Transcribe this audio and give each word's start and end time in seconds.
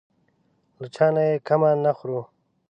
له 0.79 0.87
چا 0.95 1.07
نه 1.15 1.23
یې 1.29 1.35
کمه 1.47 1.69
نه 1.85 1.91
خورو. 1.97 2.21